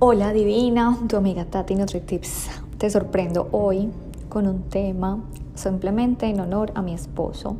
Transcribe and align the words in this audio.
Hola 0.00 0.32
divina, 0.32 0.96
tu 1.08 1.16
amiga 1.16 1.44
Tati 1.44 1.74
NutriTips. 1.74 2.50
Te 2.78 2.88
sorprendo 2.88 3.48
hoy 3.50 3.88
con 4.28 4.46
un 4.46 4.62
tema 4.62 5.18
simplemente 5.56 6.26
en 6.26 6.38
honor 6.38 6.70
a 6.76 6.82
mi 6.82 6.94
esposo 6.94 7.56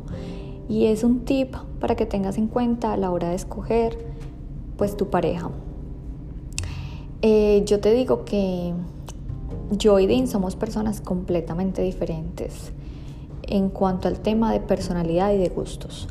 y 0.69 0.85
es 0.85 1.03
un 1.03 1.25
tip 1.25 1.53
para 1.81 1.97
que 1.97 2.05
tengas 2.05 2.37
en 2.37 2.47
cuenta 2.47 2.93
a 2.93 2.97
la 2.97 3.11
hora 3.11 3.27
de 3.27 3.35
escoger 3.35 3.97
pues 4.77 4.95
tu 4.95 5.09
pareja. 5.09 5.49
Eh, 7.21 7.63
yo 7.65 7.81
te 7.81 7.93
digo 7.93 8.23
que 8.23 8.73
yo 9.71 9.99
y 9.99 10.07
Dean 10.07 10.29
somos 10.29 10.55
personas 10.55 11.01
completamente 11.01 11.81
diferentes 11.81 12.71
en 13.41 13.67
cuanto 13.67 14.07
al 14.07 14.21
tema 14.21 14.53
de 14.53 14.61
personalidad 14.61 15.33
y 15.33 15.39
de 15.39 15.49
gustos, 15.49 16.07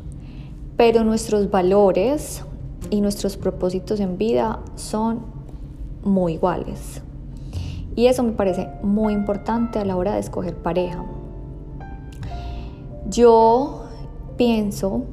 pero 0.77 1.03
nuestros 1.03 1.49
valores 1.49 2.43
y 2.91 3.01
nuestros 3.01 3.35
propósitos 3.35 3.99
en 3.99 4.19
vida 4.19 4.59
son 4.75 5.38
muy 6.03 6.33
iguales. 6.33 7.01
Y 7.95 8.07
eso 8.07 8.23
me 8.23 8.31
parece 8.31 8.69
muy 8.81 9.13
importante 9.13 9.79
a 9.79 9.85
la 9.85 9.95
hora 9.95 10.13
de 10.13 10.19
escoger 10.19 10.55
pareja. 10.55 11.03
Yo 13.09 13.83
pienso, 14.37 15.03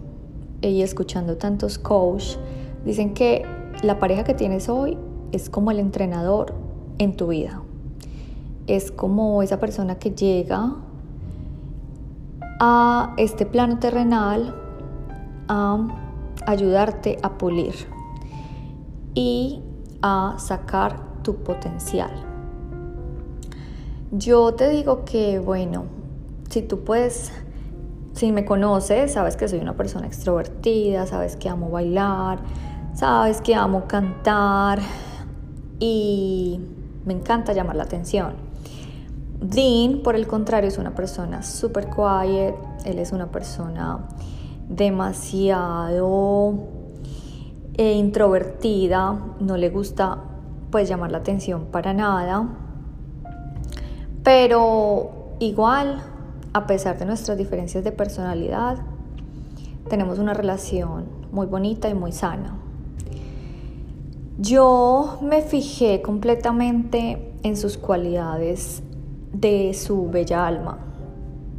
y 0.61 0.83
escuchando 0.83 1.37
tantos 1.37 1.79
coach, 1.79 2.37
dicen 2.85 3.15
que 3.15 3.45
la 3.83 3.99
pareja 3.99 4.25
que 4.25 4.35
tienes 4.35 4.69
hoy 4.69 4.97
es 5.33 5.51
como 5.51 5.71
el 5.71 5.81
entrenador 5.81 6.55
en 6.99 7.17
tu 7.17 7.29
vida. 7.29 7.63
Es 8.67 8.91
como 8.91 9.43
esa 9.43 9.59
persona 9.59 9.99
que 9.99 10.13
llega 10.13 10.77
a 12.61 13.15
este 13.17 13.47
plano 13.47 13.79
terrenal 13.79 14.55
a 15.49 15.87
ayudarte 16.47 17.19
a 17.23 17.39
pulir. 17.39 17.75
Y 19.15 19.61
a 20.03 20.37
sacar 20.39 21.23
tu 21.23 21.37
potencial. 21.37 22.11
Yo 24.13 24.55
te 24.55 24.69
digo 24.69 25.05
que, 25.05 25.39
bueno, 25.39 25.85
si 26.49 26.63
tú 26.63 26.85
puedes, 26.85 27.33
si 28.13 28.33
me 28.33 28.45
conoces, 28.45 29.13
sabes 29.13 29.37
que 29.37 29.49
soy 29.49 29.59
una 29.59 29.77
persona 29.77 30.07
extrovertida, 30.07 31.07
sabes 31.07 31.37
que 31.37 31.49
amo 31.49 31.71
bailar, 31.71 32.39
sabes 32.95 33.41
que 33.41 33.55
amo 33.55 33.87
cantar 33.89 34.79
y 35.79 36.61
me 37.05 37.15
encanta 37.15 37.53
llamar 37.53 37.77
la 37.77 37.83
atención. 37.83 38.35
Dean, 39.41 40.01
por 40.03 40.15
el 40.15 40.27
contrario, 40.27 40.69
es 40.69 40.79
una 40.79 40.95
persona 40.95 41.43
súper 41.43 41.89
quiet, 41.91 42.55
él 42.85 42.99
es 42.99 43.13
una 43.13 43.27
persona 43.27 44.07
demasiado 44.69 46.55
e 47.77 47.93
introvertida, 47.93 49.19
no 49.41 49.57
le 49.57 49.69
gusta 49.69 50.19
pues 50.71 50.89
llamar 50.89 51.13
la 51.13 51.19
atención 51.19 51.67
para 51.67 51.93
nada, 51.93 52.49
pero 54.23 55.37
igual, 55.39 56.03
a 56.53 56.67
pesar 56.67 56.99
de 56.99 57.05
nuestras 57.05 57.39
diferencias 57.39 57.85
de 57.85 57.93
personalidad, 57.93 58.79
tenemos 59.89 60.19
una 60.19 60.35
relación 60.35 61.05
muy 61.31 61.47
bonita 61.47 61.89
y 61.89 61.95
muy 61.95 62.13
sana. 62.13 62.57
Yo 64.39 65.19
me 65.23 65.43
fijé 65.43 66.03
completamente 66.03 67.33
en 67.43 67.57
sus 67.57 67.79
cualidades 67.79 68.83
de 69.33 69.73
su 69.75 70.11
bella 70.11 70.47
alma, 70.47 70.79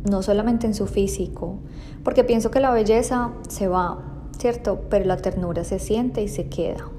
no 0.09 0.21
solamente 0.21 0.67
en 0.67 0.73
su 0.73 0.87
físico, 0.87 1.59
porque 2.03 2.23
pienso 2.23 2.51
que 2.51 2.59
la 2.59 2.71
belleza 2.71 3.31
se 3.47 3.67
va, 3.67 3.99
¿cierto? 4.37 4.81
Pero 4.89 5.05
la 5.05 5.17
ternura 5.17 5.63
se 5.63 5.79
siente 5.79 6.21
y 6.21 6.27
se 6.27 6.47
queda. 6.47 6.89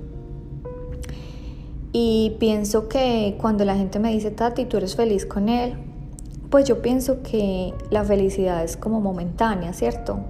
Y 1.93 2.37
pienso 2.39 2.89
que 2.89 3.37
cuando 3.41 3.65
la 3.65 3.77
gente 3.77 3.99
me 3.99 4.13
dice, 4.13 4.31
Tati, 4.31 4.67
tú 4.67 4.77
eres 4.77 4.95
feliz 4.95 5.25
con 5.25 5.49
él, 5.49 5.75
pues 6.51 6.67
yo 6.67 6.83
pienso 6.83 7.23
que 7.23 7.75
la 7.91 8.05
felicidad 8.05 8.63
es 8.65 8.77
como 8.77 9.01
momentánea, 9.01 9.73
¿cierto? 9.73 10.21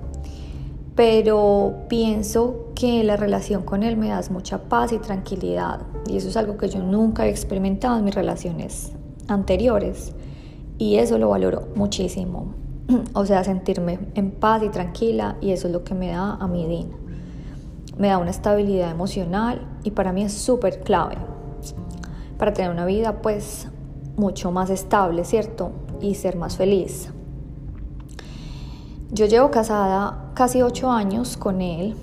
Pero 0.94 1.84
pienso 1.88 2.71
que 2.75 3.05
la 3.05 3.16
relación 3.16 3.62
con 3.62 3.82
él 3.82 3.97
me 3.97 4.09
da 4.09 4.21
mucha 4.31 4.69
paz 4.69 4.93
y 4.93 4.99
tranquilidad. 4.99 5.81
Y 6.06 6.16
eso 6.16 6.28
es 6.28 6.37
algo 6.37 6.56
que 6.56 6.69
yo 6.69 6.81
nunca 6.81 7.27
he 7.27 7.31
experimentado 7.31 7.99
en 7.99 8.05
mis 8.05 8.15
relaciones 8.15 8.93
anteriores. 9.28 10.12
Y 10.77 10.97
eso 10.97 11.19
lo 11.19 11.28
valoro 11.28 11.69
muchísimo. 11.75 12.55
o 13.15 13.27
sea, 13.27 13.44
sentirme 13.44 13.99
en 14.15 14.31
paz 14.31 14.62
y 14.62 14.69
tranquila 14.71 15.37
y 15.41 15.50
eso 15.50 15.66
es 15.69 15.72
lo 15.72 15.84
que 15.84 15.94
me 15.94 16.09
da 16.09 16.34
a 16.34 16.49
mi 16.49 16.66
DIN. 16.66 17.07
Me 17.98 18.09
da 18.09 18.19
una 18.19 18.31
estabilidad 18.31 18.91
emocional 18.91 19.66
y 19.84 19.91
para 19.91 20.12
mí 20.12 20.22
es 20.22 20.32
súper 20.32 20.81
clave 20.81 21.16
para 22.38 22.53
tener 22.53 22.70
una 22.70 22.86
vida 22.86 23.20
pues 23.20 23.69
mucho 24.16 24.50
más 24.53 24.70
estable, 24.70 25.25
¿cierto? 25.25 25.72
Y 26.00 26.14
ser 26.14 26.37
más 26.37 26.56
feliz. 26.56 27.10
Yo 29.10 29.26
llevo 29.26 29.50
casada 29.50 30.31
casi 30.34 30.62
ocho 30.62 30.91
años 30.91 31.37
con 31.37 31.60
él 31.60 31.97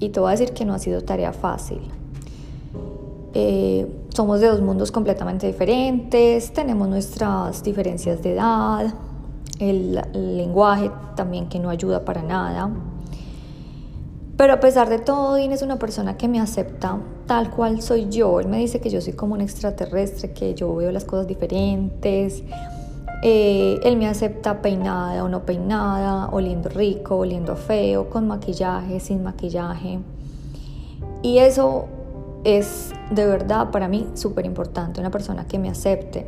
y 0.00 0.10
te 0.10 0.20
voy 0.20 0.28
a 0.28 0.30
decir 0.32 0.52
que 0.52 0.64
no 0.64 0.74
ha 0.74 0.78
sido 0.78 1.02
tarea 1.02 1.32
fácil. 1.32 1.80
Eh, 3.34 3.86
somos 4.14 4.40
de 4.40 4.46
dos 4.46 4.60
mundos 4.60 4.92
completamente 4.92 5.46
diferentes, 5.46 6.52
tenemos 6.52 6.88
nuestras 6.88 7.64
diferencias 7.64 8.22
de 8.22 8.34
edad, 8.34 8.94
el, 9.58 10.00
lenguaje 10.12 10.90
también 11.16 11.48
que 11.48 11.58
no 11.58 11.70
ayuda 11.70 12.04
para 12.04 12.22
nada. 12.22 12.70
Pero 14.36 14.52
a 14.52 14.60
pesar 14.60 14.88
de 14.88 14.98
todo, 14.98 15.34
Dean 15.34 15.52
es 15.52 15.62
una 15.62 15.78
persona 15.78 16.16
que 16.16 16.26
me 16.26 16.40
acepta 16.40 16.98
tal 17.26 17.50
cual 17.50 17.82
soy 17.82 18.08
yo. 18.08 18.40
Él 18.40 18.48
me 18.48 18.58
dice 18.58 18.80
que 18.80 18.90
yo 18.90 19.00
soy 19.00 19.12
como 19.12 19.34
un 19.34 19.40
extraterrestre, 19.40 20.32
que 20.32 20.54
yo 20.54 20.74
veo 20.74 20.90
las 20.90 21.04
cosas 21.04 21.28
diferentes. 21.28 22.42
Eh, 23.22 23.80
él 23.84 23.96
me 23.96 24.08
acepta 24.08 24.60
peinada 24.60 25.22
o 25.22 25.28
no 25.28 25.46
peinada, 25.46 26.28
oliendo 26.32 26.68
rico, 26.68 27.18
oliendo 27.18 27.54
feo, 27.54 28.10
con 28.10 28.26
maquillaje, 28.26 28.98
sin 28.98 29.22
maquillaje. 29.22 30.00
Y 31.22 31.38
eso 31.38 31.86
es 32.42 32.92
de 33.12 33.26
verdad 33.26 33.70
para 33.70 33.88
mí 33.88 34.08
súper 34.14 34.46
importante, 34.46 35.00
una 35.00 35.10
persona 35.10 35.46
que 35.46 35.58
me 35.58 35.70
acepte. 35.70 36.26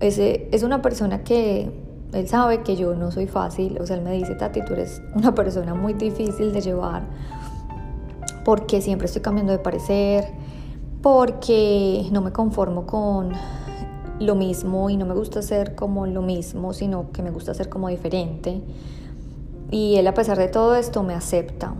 es 0.00 0.62
una 0.62 0.82
persona 0.82 1.22
que 1.22 1.87
él 2.12 2.28
sabe 2.28 2.62
que 2.62 2.76
yo 2.76 2.94
no 2.94 3.10
soy 3.10 3.26
fácil, 3.26 3.78
o 3.80 3.86
sea, 3.86 3.96
él 3.96 4.02
me 4.02 4.12
dice, 4.12 4.34
Tati, 4.34 4.64
tú 4.64 4.72
eres 4.72 5.02
una 5.14 5.34
persona 5.34 5.74
muy 5.74 5.94
difícil 5.94 6.52
de 6.52 6.60
llevar, 6.60 7.02
porque 8.44 8.80
siempre 8.80 9.06
estoy 9.06 9.22
cambiando 9.22 9.52
de 9.52 9.58
parecer, 9.58 10.26
porque 11.02 12.06
no 12.10 12.22
me 12.22 12.32
conformo 12.32 12.86
con 12.86 13.32
lo 14.20 14.34
mismo 14.34 14.90
y 14.90 14.96
no 14.96 15.06
me 15.06 15.14
gusta 15.14 15.42
ser 15.42 15.74
como 15.74 16.06
lo 16.06 16.22
mismo, 16.22 16.72
sino 16.72 17.12
que 17.12 17.22
me 17.22 17.30
gusta 17.30 17.54
ser 17.54 17.68
como 17.68 17.88
diferente. 17.88 18.60
Y 19.70 19.96
él 19.96 20.06
a 20.06 20.14
pesar 20.14 20.38
de 20.38 20.48
todo 20.48 20.74
esto 20.74 21.02
me 21.02 21.14
acepta. 21.14 21.74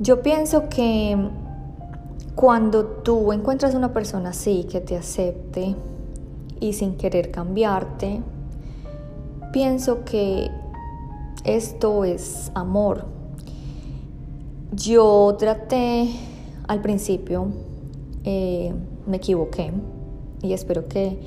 Yo 0.00 0.20
pienso 0.20 0.68
que 0.68 1.16
cuando 2.34 2.84
tú 2.84 3.32
encuentras 3.32 3.74
una 3.74 3.92
persona 3.92 4.30
así 4.30 4.64
que 4.64 4.80
te 4.80 4.96
acepte 4.96 5.76
y 6.60 6.72
sin 6.72 6.96
querer 6.96 7.30
cambiarte, 7.30 8.20
pienso 9.54 10.04
que 10.04 10.50
esto 11.44 12.04
es 12.04 12.50
amor. 12.56 13.04
Yo 14.72 15.36
traté 15.38 16.10
al 16.66 16.82
principio, 16.82 17.46
eh, 18.24 18.74
me 19.06 19.18
equivoqué 19.18 19.70
y 20.42 20.54
espero 20.54 20.88
que 20.88 21.20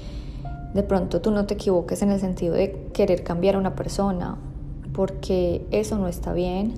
de 0.74 0.84
pronto 0.84 1.22
tú 1.22 1.32
no 1.32 1.46
te 1.46 1.54
equivoques 1.54 2.02
en 2.02 2.12
el 2.12 2.20
sentido 2.20 2.54
de 2.54 2.90
querer 2.92 3.24
cambiar 3.24 3.56
a 3.56 3.60
una 3.60 3.76
persona, 3.76 4.38
porque 4.92 5.66
eso 5.72 5.98
no 5.98 6.10
está 6.10 6.34
bien. 6.34 6.74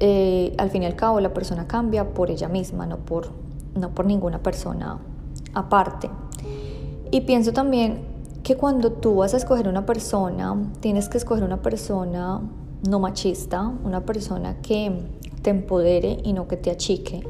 Eh, 0.00 0.52
al 0.58 0.70
fin 0.70 0.82
y 0.82 0.86
al 0.86 0.96
cabo 0.96 1.20
la 1.20 1.32
persona 1.32 1.68
cambia 1.68 2.12
por 2.12 2.28
ella 2.28 2.48
misma, 2.48 2.86
no 2.86 2.96
por, 2.96 3.28
no 3.76 3.90
por 3.90 4.06
ninguna 4.06 4.42
persona 4.42 4.98
aparte. 5.54 6.10
Y 7.12 7.20
pienso 7.20 7.52
también 7.52 8.11
que 8.42 8.56
cuando 8.56 8.92
tú 8.92 9.16
vas 9.16 9.34
a 9.34 9.36
escoger 9.36 9.68
una 9.68 9.86
persona, 9.86 10.56
tienes 10.80 11.08
que 11.08 11.18
escoger 11.18 11.44
una 11.44 11.62
persona 11.62 12.40
no 12.88 12.98
machista, 12.98 13.72
una 13.84 14.00
persona 14.04 14.60
que 14.60 14.92
te 15.42 15.50
empodere 15.50 16.18
y 16.24 16.32
no 16.32 16.48
que 16.48 16.56
te 16.56 16.70
achique. 16.70 17.22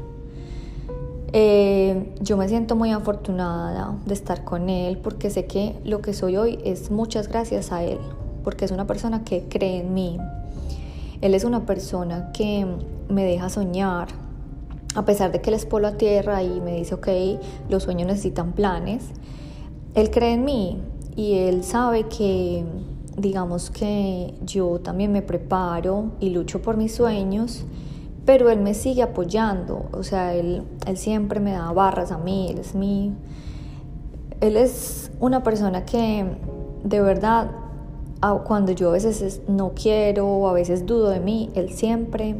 Eh, 1.31 2.13
yo 2.21 2.37
me 2.37 2.47
siento 2.47 2.75
muy 2.75 2.91
afortunada 2.91 3.95
de 4.05 4.13
estar 4.13 4.43
con 4.43 4.69
él 4.69 4.97
porque 4.99 5.29
sé 5.29 5.45
que 5.45 5.75
lo 5.83 6.01
que 6.01 6.13
soy 6.13 6.37
hoy 6.37 6.59
es 6.63 6.91
muchas 6.91 7.27
gracias 7.27 7.71
a 7.71 7.83
él, 7.83 7.99
porque 8.43 8.65
es 8.65 8.71
una 8.71 8.87
persona 8.87 9.23
que 9.23 9.43
cree 9.47 9.81
en 9.81 9.93
mí. 9.93 10.17
Él 11.21 11.33
es 11.33 11.43
una 11.43 11.65
persona 11.65 12.31
que 12.33 12.67
me 13.09 13.23
deja 13.23 13.49
soñar, 13.49 14.07
a 14.95 15.05
pesar 15.05 15.31
de 15.31 15.41
que 15.41 15.49
él 15.49 15.55
es 15.55 15.65
polo 15.65 15.87
a 15.87 15.93
tierra 15.93 16.43
y 16.43 16.61
me 16.61 16.75
dice, 16.75 16.95
ok, 16.95 17.07
los 17.69 17.83
sueños 17.83 18.07
necesitan 18.07 18.53
planes. 18.53 19.05
Él 19.95 20.11
cree 20.11 20.33
en 20.33 20.45
mí 20.45 20.81
y 21.15 21.33
él 21.33 21.63
sabe 21.63 22.03
que, 22.03 22.65
digamos 23.17 23.69
que 23.69 24.33
yo 24.45 24.79
también 24.79 25.11
me 25.11 25.21
preparo 25.21 26.11
y 26.19 26.29
lucho 26.29 26.61
por 26.61 26.77
mis 26.77 26.95
sueños, 26.95 27.63
pero 28.25 28.49
él 28.49 28.59
me 28.59 28.73
sigue 28.73 29.03
apoyando, 29.03 29.89
o 29.91 30.03
sea, 30.03 30.33
él, 30.33 30.63
él 30.87 30.97
siempre 30.97 31.39
me 31.39 31.51
da 31.51 31.71
barras 31.71 32.11
a 32.11 32.17
mí, 32.17 32.49
él 32.49 32.59
es 32.59 32.75
mi... 32.75 33.13
Él 34.39 34.57
es 34.57 35.09
una 35.21 35.41
persona 35.41 35.85
que 35.85 36.25
de 36.83 37.01
verdad, 37.01 37.51
cuando 38.43 38.73
yo 38.73 38.89
a 38.89 38.93
veces 38.93 39.41
no 39.47 39.71
quiero 39.73 40.27
o 40.27 40.49
a 40.49 40.53
veces 40.53 40.85
dudo 40.85 41.09
de 41.09 41.21
mí, 41.21 41.49
él 41.55 41.69
siempre 41.69 42.35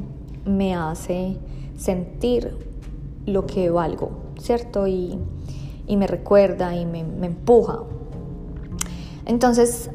me 0.46 0.76
hace 0.76 1.38
sentir 1.78 2.58
lo 3.26 3.46
que 3.46 3.70
valgo, 3.70 4.12
¿cierto? 4.40 4.88
Y, 4.88 5.18
me 5.88 6.08
recuerda 6.08 6.76
y 6.76 6.86
me 6.86 7.26
empuja. 7.26 7.84
Entonces, 9.26 9.90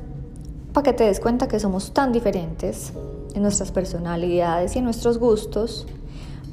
para 0.73 0.85
que 0.85 0.93
te 0.93 1.05
des 1.05 1.21
cuenta 1.21 1.49
que 1.49 1.61
somos 1.61 1.93
tan 1.93 2.13
diferentes, 2.13 2.93
en 3.35 3.43
nuestras 3.43 3.73
personalidades 3.73 4.75
y 4.75 4.79
en 4.79 4.85
nuestros 4.85 5.19
gustos, 5.19 5.87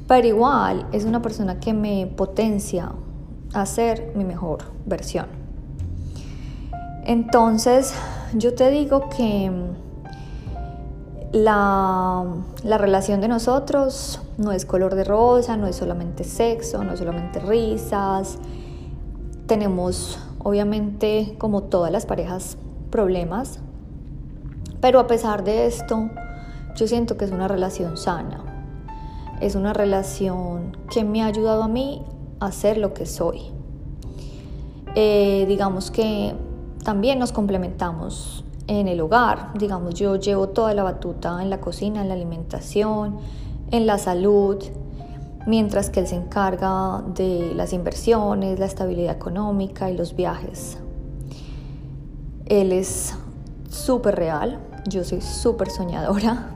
pero 0.06 0.26
igual 0.26 0.86
es 0.92 1.04
una 1.04 1.20
persona 1.20 1.58
que 1.58 1.74
me 1.74 2.06
potencia 2.06 2.92
a 3.52 3.66
ser 3.66 4.12
mi 4.14 4.24
mejor 4.24 4.58
versión. 4.84 5.26
Entonces, 7.04 7.94
yo 8.34 8.54
te 8.54 8.70
digo 8.70 9.08
que 9.08 9.50
la, 11.32 12.24
la, 12.62 12.78
relación 12.78 13.20
de 13.20 13.28
nosotros 13.28 14.20
no 14.38 14.52
es 14.52 14.64
color 14.64 14.94
de 14.94 15.04
rosa, 15.04 15.56
no 15.56 15.66
es 15.66 15.76
solamente 15.76 16.24
sexo, 16.24 16.82
no 16.84 16.92
es 16.92 16.98
solamente 16.98 17.40
risas. 17.40 18.38
Tenemos, 19.46 20.18
obviamente, 20.42 21.34
como 21.38 21.64
todas 21.64 21.92
las 21.92 22.06
parejas, 22.06 22.58
problemas. 22.90 23.60
Pero 24.80 25.00
a 25.00 25.06
pesar 25.06 25.44
de 25.44 25.66
esto, 25.66 26.10
yo 26.76 26.86
siento 26.86 27.16
que 27.16 27.24
es 27.24 27.30
una 27.30 27.48
relación 27.48 27.96
sana. 27.96 28.44
Es 29.40 29.54
una 29.54 29.72
relación 29.72 30.76
que 30.90 31.04
me 31.04 31.22
ha 31.22 31.26
ayudado 31.26 31.62
a 31.62 31.68
mí 31.68 32.02
a 32.40 32.52
ser 32.52 32.78
lo 32.78 32.94
que 32.94 33.06
soy. 33.06 33.42
Eh, 34.94 35.44
digamos 35.48 35.90
que 35.90 36.34
también 36.84 37.18
nos 37.18 37.32
complementamos 37.32 38.44
en 38.66 38.88
el 38.88 39.00
hogar. 39.00 39.52
Digamos, 39.58 39.94
yo 39.94 40.16
llevo 40.16 40.48
toda 40.48 40.74
la 40.74 40.82
batuta 40.82 41.42
en 41.42 41.50
la 41.50 41.60
cocina, 41.60 42.02
en 42.02 42.08
la 42.08 42.14
alimentación, 42.14 43.18
en 43.70 43.86
la 43.86 43.98
salud, 43.98 44.62
mientras 45.46 45.90
que 45.90 46.00
él 46.00 46.06
se 46.06 46.16
encarga 46.16 47.02
de 47.14 47.52
las 47.54 47.72
inversiones, 47.72 48.58
la 48.58 48.66
estabilidad 48.66 49.14
económica 49.14 49.90
y 49.90 49.96
los 49.96 50.14
viajes. 50.14 50.78
Él 52.46 52.72
es 52.72 53.14
súper 53.68 54.16
real, 54.16 54.60
yo 54.88 55.04
soy 55.04 55.20
súper 55.20 55.70
soñadora 55.70 56.50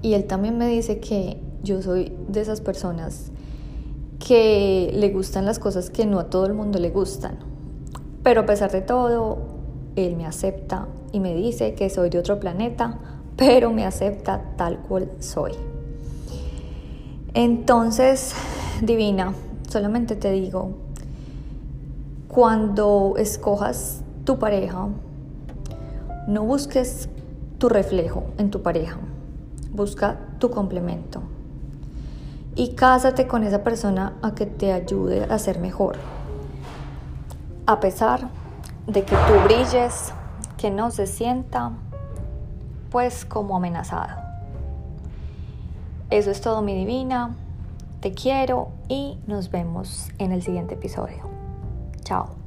y 0.00 0.14
él 0.14 0.24
también 0.24 0.58
me 0.58 0.66
dice 0.66 0.98
que 0.98 1.40
yo 1.62 1.80
soy 1.82 2.12
de 2.28 2.40
esas 2.40 2.60
personas 2.60 3.30
que 4.18 4.90
le 4.94 5.10
gustan 5.10 5.44
las 5.44 5.58
cosas 5.58 5.90
que 5.90 6.06
no 6.06 6.18
a 6.18 6.30
todo 6.30 6.46
el 6.46 6.54
mundo 6.54 6.78
le 6.78 6.90
gustan. 6.90 7.38
Pero 8.22 8.42
a 8.42 8.46
pesar 8.46 8.70
de 8.70 8.80
todo, 8.80 9.38
él 9.96 10.16
me 10.16 10.26
acepta 10.26 10.88
y 11.12 11.20
me 11.20 11.34
dice 11.34 11.74
que 11.74 11.90
soy 11.90 12.08
de 12.08 12.18
otro 12.18 12.40
planeta, 12.40 12.98
pero 13.36 13.72
me 13.72 13.84
acepta 13.84 14.54
tal 14.56 14.78
cual 14.78 15.10
soy. 15.20 15.52
Entonces, 17.34 18.34
divina, 18.80 19.34
solamente 19.68 20.16
te 20.16 20.30
digo, 20.30 20.70
cuando 22.28 23.14
escojas 23.18 24.01
tu 24.24 24.38
pareja, 24.38 24.88
no 26.26 26.44
busques 26.44 27.08
tu 27.58 27.68
reflejo 27.68 28.24
en 28.38 28.50
tu 28.50 28.62
pareja 28.62 28.98
busca 29.72 30.18
tu 30.38 30.50
complemento. 30.50 31.22
Y 32.54 32.74
cásate 32.74 33.26
con 33.26 33.44
esa 33.44 33.64
persona 33.64 34.14
a 34.22 34.34
que 34.34 34.46
te 34.46 34.72
ayude 34.72 35.24
a 35.24 35.38
ser 35.38 35.58
mejor. 35.58 35.96
A 37.66 37.80
pesar 37.80 38.28
de 38.86 39.04
que 39.04 39.16
tú 39.16 39.32
brilles, 39.44 40.12
que 40.58 40.70
no 40.70 40.90
se 40.90 41.06
sienta 41.06 41.72
pues 42.90 43.24
como 43.24 43.56
amenazada. 43.56 44.18
Eso 46.10 46.30
es 46.30 46.42
todo 46.42 46.60
mi 46.60 46.74
divina. 46.74 47.34
Te 48.00 48.12
quiero 48.12 48.68
y 48.88 49.18
nos 49.26 49.50
vemos 49.50 50.08
en 50.18 50.32
el 50.32 50.42
siguiente 50.42 50.74
episodio. 50.74 51.22
Chao. 52.02 52.41